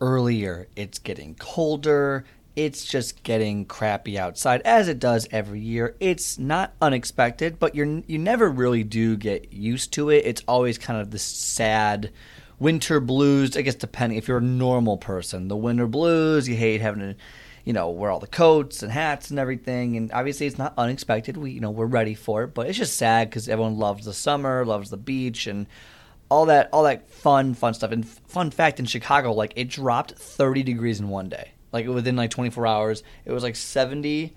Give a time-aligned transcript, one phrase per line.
[0.00, 2.24] earlier, it's getting colder,
[2.54, 5.94] it's just getting crappy outside as it does every year.
[6.00, 10.24] It's not unexpected, but you're you never really do get used to it.
[10.24, 12.12] It's always kind of the sad
[12.58, 15.48] winter blues, I guess depending if you're a normal person.
[15.48, 17.16] The winter blues, you hate having to
[17.66, 19.96] you know, wear all the coats and hats and everything.
[19.96, 21.36] And obviously, it's not unexpected.
[21.36, 24.14] We, you know, we're ready for it, but it's just sad because everyone loves the
[24.14, 25.66] summer, loves the beach, and
[26.28, 27.92] all that all that fun fun stuff.
[27.92, 31.52] And fun fact in Chicago, like it dropped 30 degrees in one day.
[31.72, 34.34] Like within like 24 hours, it was like 70.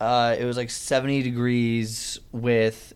[0.00, 2.94] Uh, it was like 70 degrees with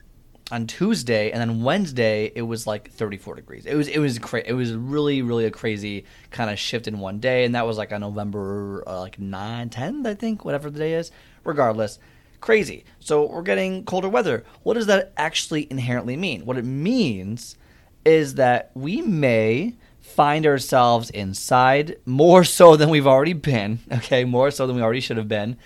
[0.51, 3.67] on Tuesday, and then Wednesday it was like 34 degrees.
[3.67, 6.99] It was it was cra- it was really really a crazy kind of shift in
[6.99, 10.71] one day, and that was like on November uh, like 9, 10, I think, whatever
[10.71, 11.11] the day is.
[11.45, 11.99] Regardless,
[12.41, 12.85] crazy.
[13.01, 14.45] So we're getting colder weather.
[14.63, 16.47] What does that actually inherently mean?
[16.47, 17.57] What it means
[18.05, 24.51] is that we may find ourselves inside more so than we've already been, okay, more
[24.51, 25.57] so than we already should have been,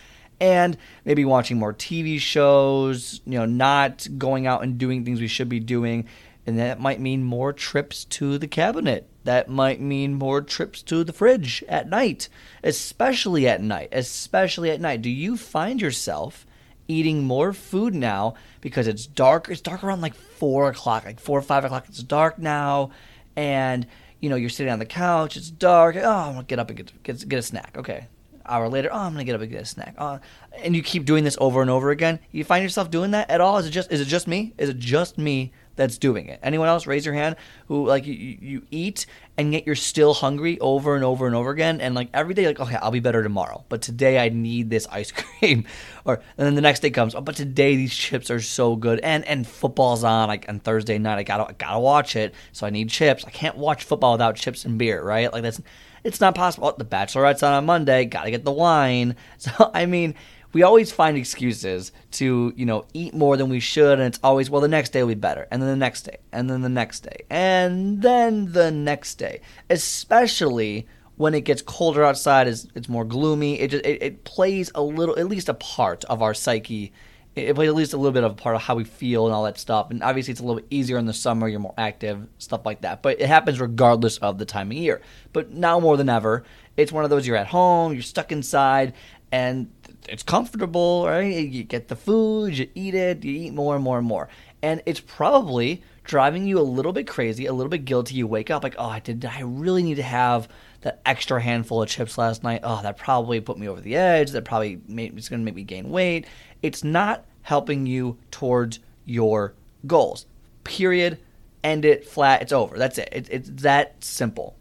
[0.40, 5.28] and maybe watching more TV shows, you know, not going out and doing things we
[5.28, 6.06] should be doing.
[6.46, 9.06] And that might mean more trips to the cabinet.
[9.24, 12.30] That might mean more trips to the fridge at night,
[12.64, 13.90] especially at night.
[13.92, 15.02] Especially at night.
[15.02, 16.46] Do you find yourself
[16.88, 19.48] eating more food now because it's dark.
[19.48, 21.84] It's dark around like four o'clock, like four or five o'clock.
[21.88, 22.90] It's dark now,
[23.36, 23.86] and
[24.20, 25.36] you know you're sitting on the couch.
[25.36, 25.96] It's dark.
[25.96, 27.76] Oh, I'm gonna get up and get get, get a snack.
[27.78, 28.08] Okay.
[28.50, 29.94] Hour later, oh, I'm gonna get up and get a snack.
[29.98, 30.20] Oh,
[30.56, 32.18] and you keep doing this over and over again.
[32.32, 33.58] You find yourself doing that at all?
[33.58, 34.54] Is it just is it just me?
[34.56, 36.40] Is it just me that's doing it.
[36.42, 37.36] Anyone else raise your hand
[37.68, 39.06] who like you, you eat
[39.38, 41.80] and yet you're still hungry over and over and over again?
[41.80, 44.86] And like every day like okay I'll be better tomorrow but today I need this
[44.88, 45.64] ice cream.
[46.04, 49.00] Or and then the next day comes oh but today these chips are so good.
[49.00, 52.66] And and football's on like on Thursday night I gotta I gotta watch it so
[52.66, 53.24] I need chips.
[53.24, 55.32] I can't watch football without chips and beer right?
[55.32, 55.62] Like that's
[56.04, 56.68] it's not possible.
[56.68, 59.16] Oh, the Bachelorette's on on Monday gotta get the wine.
[59.38, 60.14] So I mean
[60.52, 64.48] we always find excuses to, you know, eat more than we should, and it's always,
[64.48, 66.68] well, the next day will be better, and then the next day, and then the
[66.68, 69.40] next day, and then the next day.
[69.68, 73.60] Especially when it gets colder outside, it's, it's more gloomy.
[73.60, 76.92] It, just, it, it plays a little, at least a part of our psyche.
[77.34, 79.34] It plays at least a little bit of a part of how we feel and
[79.34, 79.90] all that stuff.
[79.90, 81.46] And obviously, it's a little bit easier in the summer.
[81.46, 83.02] You're more active, stuff like that.
[83.02, 85.02] But it happens regardless of the time of year.
[85.32, 86.44] But now more than ever,
[86.76, 88.94] it's one of those you're at home, you're stuck inside,
[89.30, 89.70] and
[90.08, 91.48] it's comfortable, right?
[91.48, 94.28] You get the food, you eat it, you eat more and more and more.
[94.62, 98.14] And it's probably driving you a little bit crazy, a little bit guilty.
[98.16, 99.24] You wake up like, oh, I did.
[99.24, 100.48] I really need to have
[100.80, 102.60] that extra handful of chips last night.
[102.64, 104.30] Oh, that probably put me over the edge.
[104.30, 106.26] That probably made, it's going to make me gain weight.
[106.62, 109.54] It's not helping you towards your
[109.86, 110.26] goals.
[110.64, 111.18] Period.
[111.62, 112.42] End it flat.
[112.42, 112.78] It's over.
[112.78, 113.08] That's it.
[113.12, 114.56] it it's that simple.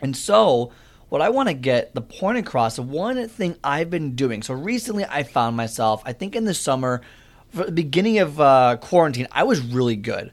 [0.00, 0.72] And so
[1.10, 4.42] what I want to get the point across, one thing I've been doing.
[4.42, 7.02] So recently, I found myself, I think in the summer,
[7.50, 10.32] for the beginning of uh, quarantine, I was really good.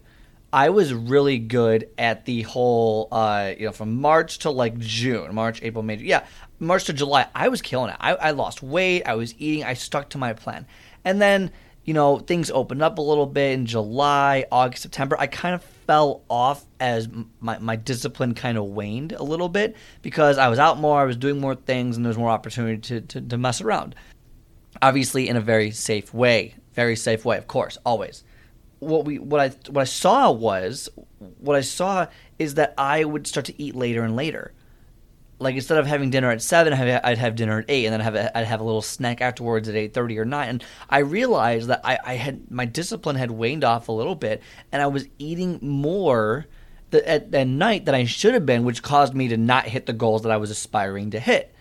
[0.54, 5.34] I was really good at the whole, uh, you know, from March to like June,
[5.36, 6.26] March, April, May, yeah,
[6.60, 7.28] March to July.
[7.36, 7.98] I was killing it.
[8.00, 9.04] I, I lost weight.
[9.04, 9.66] I was eating.
[9.66, 10.66] I stuck to my plan.
[11.04, 11.52] And then
[11.88, 15.16] you know, things opened up a little bit in July, August, September.
[15.18, 17.08] I kind of fell off as
[17.40, 21.06] my, my discipline kind of waned a little bit because I was out more, I
[21.06, 23.96] was doing more things, and there was more opportunity to, to, to mess around.
[24.82, 26.56] Obviously, in a very safe way.
[26.74, 28.26] Very safe way, of course, always.
[28.80, 30.90] What we what I what I saw was
[31.40, 32.08] what I saw
[32.38, 34.54] is that I would start to eat later and later
[35.40, 38.16] like instead of having dinner at seven, I'd have dinner at eight, and then have
[38.16, 40.50] a, I'd have a little snack afterwards at eight thirty or nine.
[40.50, 44.42] And I realized that I, I, had my discipline had waned off a little bit,
[44.72, 46.48] and I was eating more
[46.92, 49.94] at, at night than I should have been, which caused me to not hit the
[49.94, 51.54] goals that I was aspiring to hit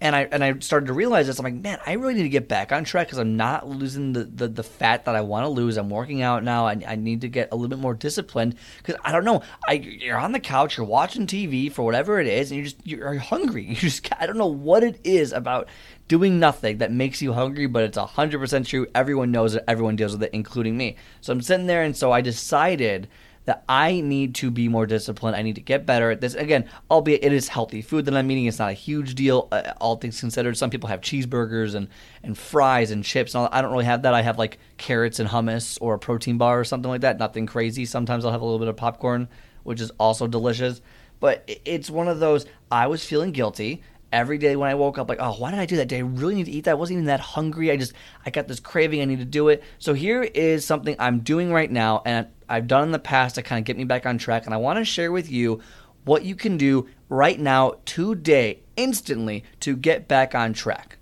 [0.00, 1.38] and I and I started to realize this.
[1.38, 4.12] I'm like, man, I really need to get back on track because I'm not losing
[4.12, 5.78] the, the, the fat that I want to lose.
[5.78, 6.66] I'm working out now.
[6.66, 9.42] I, I need to get a little bit more disciplined because I don't know.
[9.66, 12.86] I you're on the couch, you're watching TV for whatever it is, and you're just
[12.86, 13.66] you're hungry.
[13.76, 15.68] You just I don't know what it is about
[16.08, 18.86] doing nothing that makes you hungry, but it's hundred percent true.
[18.94, 19.64] Everyone knows it.
[19.66, 20.96] Everyone deals with it, including me.
[21.20, 23.08] So I'm sitting there, and so I decided
[23.46, 25.36] that I need to be more disciplined.
[25.36, 26.34] I need to get better at this.
[26.34, 29.72] Again, albeit it is healthy food that I'm eating, it's not a huge deal, uh,
[29.80, 30.56] all things considered.
[30.56, 31.88] Some people have cheeseburgers and,
[32.22, 33.34] and fries and chips.
[33.34, 33.48] And all.
[33.50, 34.14] I don't really have that.
[34.14, 37.18] I have like carrots and hummus or a protein bar or something like that.
[37.18, 37.84] Nothing crazy.
[37.84, 39.28] Sometimes I'll have a little bit of popcorn,
[39.62, 40.82] which is also delicious.
[41.18, 43.82] But it's one of those, I was feeling guilty
[44.12, 45.88] every day when I woke up, like, oh, why did I do that?
[45.88, 46.72] Did I really need to eat that?
[46.72, 47.70] I wasn't even that hungry.
[47.70, 47.92] I just,
[48.24, 49.00] I got this craving.
[49.00, 49.62] I need to do it.
[49.78, 53.42] So here is something I'm doing right now, and I've done in the past to
[53.42, 54.46] kind of get me back on track.
[54.46, 55.60] And I want to share with you
[56.04, 60.98] what you can do right now, today, instantly, to get back on track.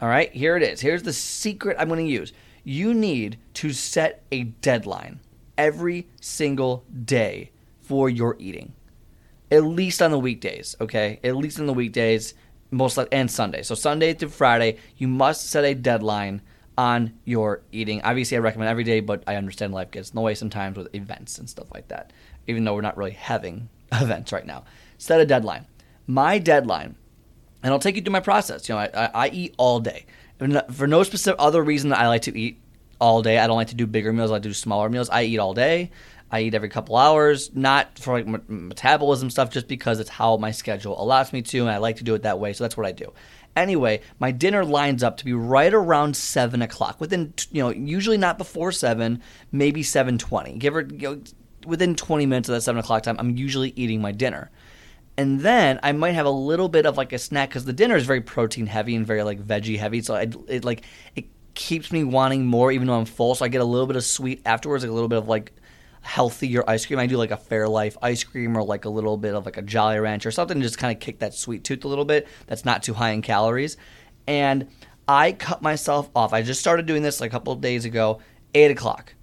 [0.00, 0.80] All right, here it is.
[0.80, 2.32] Here's the secret I'm going to use.
[2.64, 5.20] You need to set a deadline
[5.56, 7.50] every single day
[7.80, 8.72] for your eating
[9.52, 11.20] at least on the weekdays, okay?
[11.22, 12.32] At least on the weekdays,
[12.70, 13.62] most like and Sunday.
[13.62, 16.40] So Sunday through Friday, you must set a deadline
[16.78, 18.00] on your eating.
[18.02, 20.92] Obviously, I recommend every day, but I understand life gets in the way sometimes with
[20.94, 22.14] events and stuff like that.
[22.46, 24.64] Even though we're not really having events right now,
[24.96, 25.66] set a deadline.
[26.06, 26.96] My deadline,
[27.62, 28.68] and I'll take you through my process.
[28.70, 30.06] You know, I, I, I eat all day
[30.72, 32.58] for no specific other reason that I like to eat
[33.02, 33.36] all day.
[33.38, 34.30] I don't like to do bigger meals.
[34.30, 35.10] I do smaller meals.
[35.10, 35.90] I eat all day.
[36.30, 40.36] I eat every couple hours, not for like m- metabolism stuff, just because it's how
[40.36, 42.52] my schedule allows me to, and I like to do it that way.
[42.52, 43.12] So that's what I do.
[43.56, 47.00] Anyway, my dinner lines up to be right around seven o'clock.
[47.00, 49.20] Within, you know, usually not before seven,
[49.50, 50.56] maybe seven twenty.
[50.56, 51.20] Give her, you know,
[51.66, 54.50] within twenty minutes of that seven o'clock time, I'm usually eating my dinner.
[55.18, 57.96] And then I might have a little bit of like a snack because the dinner
[57.96, 60.00] is very protein heavy and very like veggie heavy.
[60.00, 60.84] So I, it like
[61.14, 63.34] it keeps me wanting more even though I'm full.
[63.34, 65.52] So I get a little bit of sweet afterwards, like a little bit of like
[66.02, 66.98] healthier ice cream.
[66.98, 69.62] I do like a Fairlife ice cream or like a little bit of like a
[69.62, 72.26] Jolly Rancher or something to just kind of kick that sweet tooth a little bit.
[72.46, 73.76] That's not too high in calories.
[74.26, 74.68] And
[75.08, 76.32] I cut myself off.
[76.32, 78.20] I just started doing this like a couple days ago.
[78.54, 79.14] Eight o'clock.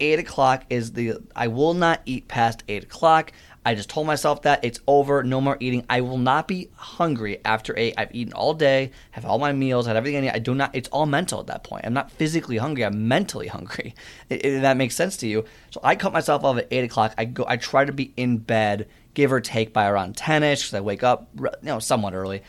[0.00, 1.14] Eight o'clock is the.
[1.34, 3.32] I will not eat past eight o'clock.
[3.68, 5.84] I just told myself that it's over, no more eating.
[5.90, 7.92] I will not be hungry after eight.
[7.98, 10.30] I've eaten all day, have all my meals, had everything I need.
[10.30, 10.74] I do not.
[10.74, 11.84] It's all mental at that point.
[11.84, 12.82] I'm not physically hungry.
[12.82, 13.94] I'm mentally hungry.
[14.30, 15.44] If that makes sense to you.
[15.68, 17.12] So I cut myself off at eight o'clock.
[17.18, 17.44] I go.
[17.46, 20.80] I try to be in bed, give or take, by around ten ish, because I
[20.80, 22.42] wake up, you know, somewhat early,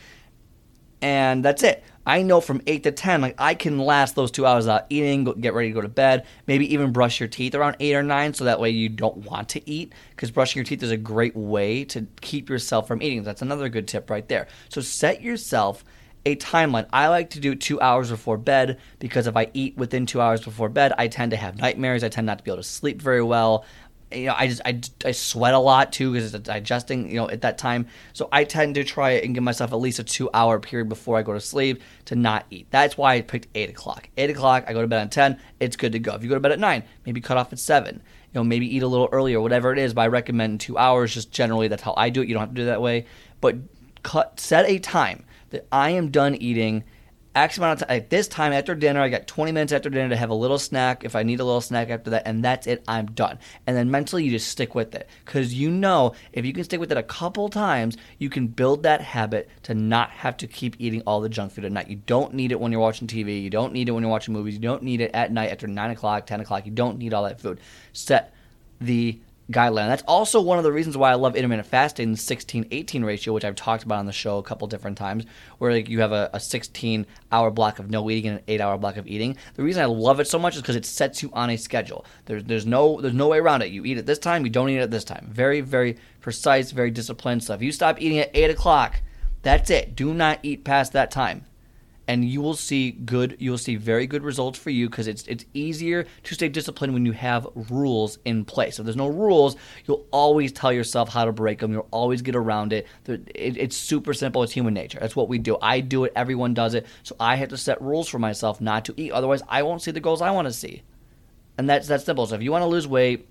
[1.02, 1.84] and that's it.
[2.10, 5.22] I know from 8 to 10, like I can last those two hours without eating,
[5.22, 8.34] get ready to go to bed, maybe even brush your teeth around 8 or 9
[8.34, 11.36] so that way you don't want to eat because brushing your teeth is a great
[11.36, 13.22] way to keep yourself from eating.
[13.22, 14.48] That's another good tip right there.
[14.70, 15.84] So set yourself
[16.26, 16.88] a timeline.
[16.92, 20.40] I like to do two hours before bed because if I eat within two hours
[20.40, 22.02] before bed, I tend to have nightmares.
[22.02, 23.64] I tend not to be able to sleep very well
[24.12, 27.28] you know, I just I, I sweat a lot too because it's digesting, you know,
[27.28, 27.86] at that time.
[28.12, 31.16] So I tend to try and give myself at least a two hour period before
[31.16, 32.66] I go to sleep to not eat.
[32.70, 34.08] That's why I picked eight o'clock.
[34.16, 35.38] Eight o'clock, I go to bed at ten.
[35.60, 36.14] It's good to go.
[36.14, 37.96] If you go to bed at nine, maybe cut off at seven.
[38.32, 39.94] You know, maybe eat a little earlier, whatever it is.
[39.94, 41.14] But I recommend two hours.
[41.14, 42.28] Just generally, that's how I do it.
[42.28, 43.06] You don't have to do it that way,
[43.40, 43.56] but
[44.02, 46.84] cut set a time that I am done eating
[47.34, 47.96] X amount of time.
[47.96, 50.58] At this time after dinner, I got 20 minutes after dinner to have a little
[50.58, 51.04] snack.
[51.04, 53.38] If I need a little snack after that, and that's it, I'm done.
[53.66, 56.80] And then mentally, you just stick with it because you know if you can stick
[56.80, 60.76] with it a couple times, you can build that habit to not have to keep
[60.78, 61.88] eating all the junk food at night.
[61.88, 63.40] You don't need it when you're watching TV.
[63.42, 64.54] You don't need it when you're watching movies.
[64.54, 66.66] You don't need it at night after nine o'clock, 10 o'clock.
[66.66, 67.60] You don't need all that food.
[67.92, 68.34] Set
[68.80, 69.88] the guideline.
[69.88, 73.54] That's also one of the reasons why I love intermittent fasting, 16-18 ratio, which I've
[73.54, 75.26] talked about on the show a couple different times,
[75.58, 78.60] where like you have a, a 16 hour block of no eating and an eight
[78.60, 79.36] hour block of eating.
[79.54, 82.04] The reason I love it so much is because it sets you on a schedule.
[82.26, 83.72] There's there's no there's no way around it.
[83.72, 85.28] You eat at this time, you don't eat at this time.
[85.30, 87.42] Very very precise, very disciplined.
[87.42, 87.62] stuff.
[87.62, 89.00] you stop eating at eight o'clock,
[89.42, 89.96] that's it.
[89.96, 91.44] Do not eat past that time
[92.10, 95.24] and you will see good you will see very good results for you because it's
[95.28, 98.80] it's easier to stay disciplined when you have rules in place.
[98.80, 99.54] If there's no rules
[99.86, 102.88] you'll always tell yourself how to break them you'll always get around it.
[103.06, 104.42] it it's super simple.
[104.42, 104.98] It's human nature.
[104.98, 105.56] That's what we do.
[105.62, 106.12] I do it.
[106.16, 106.84] Everyone does it.
[107.04, 109.12] So i have to set rules for myself not to eat.
[109.12, 110.82] Otherwise i won't see the goals i want to see.
[111.58, 112.26] And that's that simple.
[112.26, 113.28] So if you want to lose weight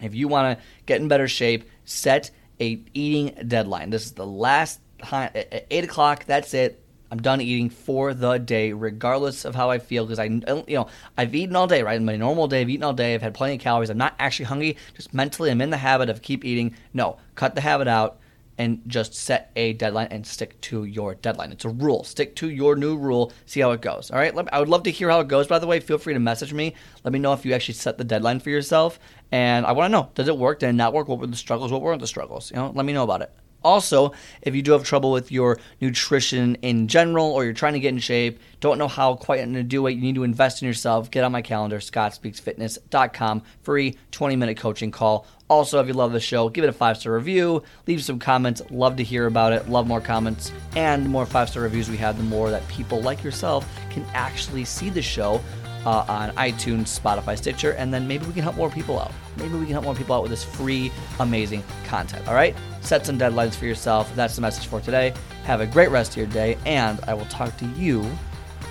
[0.00, 2.30] if you want to get in better shape set
[2.62, 3.90] a eating deadline.
[3.90, 6.24] This is the last time at 8 o'clock.
[6.24, 10.24] That's it I'm done eating for the day, regardless of how I feel, because I,
[10.24, 12.00] you know, I've eaten all day, right?
[12.02, 13.14] My normal day, I've eaten all day.
[13.14, 13.90] I've had plenty of calories.
[13.90, 14.76] I'm not actually hungry.
[14.94, 16.74] Just mentally, I'm in the habit of keep eating.
[16.92, 18.18] No, cut the habit out
[18.58, 21.52] and just set a deadline and stick to your deadline.
[21.52, 22.04] It's a rule.
[22.04, 23.32] Stick to your new rule.
[23.44, 24.10] See how it goes.
[24.10, 24.34] All right.
[24.50, 25.46] I would love to hear how it goes.
[25.46, 26.74] By the way, feel free to message me.
[27.04, 28.98] Let me know if you actually set the deadline for yourself,
[29.30, 30.60] and I want to know: does it work?
[30.60, 31.06] Did it not work?
[31.06, 31.70] What were the struggles?
[31.70, 32.50] What weren't the struggles?
[32.50, 33.30] You know, let me know about it.
[33.66, 37.80] Also, if you do have trouble with your nutrition in general or you're trying to
[37.80, 40.68] get in shape, don't know how quite to do it, you need to invest in
[40.68, 45.26] yourself, get on my calendar, scottspeaksfitness.com, free 20 minute coaching call.
[45.50, 48.62] Also, if you love the show, give it a five star review, leave some comments.
[48.70, 49.68] Love to hear about it.
[49.68, 50.52] Love more comments.
[50.76, 54.06] And the more five star reviews we have, the more that people like yourself can
[54.14, 55.42] actually see the show
[55.86, 59.12] uh, on iTunes, Spotify, Stitcher, and then maybe we can help more people out.
[59.36, 62.26] Maybe we can help more people out with this free, amazing content.
[62.28, 62.54] All right?
[62.80, 64.14] Set some deadlines for yourself.
[64.16, 65.14] That's the message for today.
[65.44, 68.04] Have a great rest of your day, and I will talk to you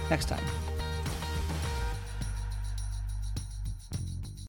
[0.09, 0.43] next time.